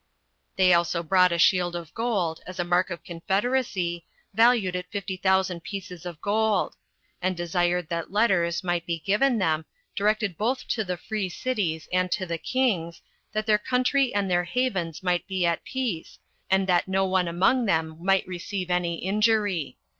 [0.55, 5.15] They also brought a shield of gold, as a mark of confederacy, valued at fifty
[5.15, 6.75] thousand pieces of gold;
[7.21, 9.63] and desired that letters might be given them,
[9.95, 13.03] directed both to the free cities and to the kings,
[13.33, 16.17] that their country and their havens might be at peace,
[16.49, 19.77] and that no one among them might receive any injury.